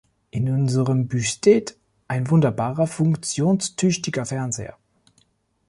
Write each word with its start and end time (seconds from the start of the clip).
In 0.31 0.49
unserem 0.51 1.07
Büsteht 1.07 1.77
ein 2.07 2.31
wunderbarer, 2.31 2.87
funktionstüchtiger 2.87 4.25
Fernseher. 4.25 4.75